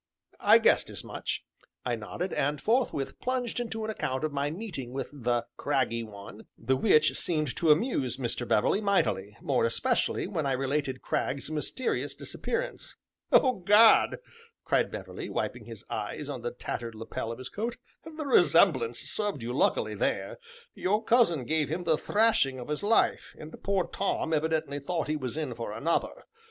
[0.39, 1.45] "I guessed as much,"
[1.85, 6.47] I nodded, and forthwith plunged into an account of my meeting with the "craggy one,"
[6.57, 8.47] the which seemed to amuse Mr.
[8.47, 12.95] Beverley mightily, more especially when I related Cragg's mysterious disappearance.
[13.31, 14.17] "Oh, gad!"
[14.65, 19.43] cried Beverley, wiping his eyes on the tattered lapel of his coat, "the resemblance served
[19.43, 20.39] you luckily there;
[20.73, 25.15] your cousin gave him the thrashing of his life, and poor Tom evidently thought he
[25.15, 26.23] was in for another.